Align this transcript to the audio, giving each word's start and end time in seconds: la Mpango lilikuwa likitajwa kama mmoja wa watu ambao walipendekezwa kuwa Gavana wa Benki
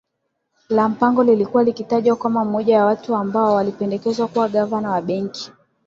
la 0.69 0.89
Mpango 0.89 1.23
lilikuwa 1.23 1.63
likitajwa 1.63 2.15
kama 2.15 2.45
mmoja 2.45 2.79
wa 2.79 2.85
watu 2.85 3.15
ambao 3.15 3.53
walipendekezwa 3.55 4.27
kuwa 4.27 4.49
Gavana 4.49 4.89
wa 4.91 5.01
Benki 5.01 5.51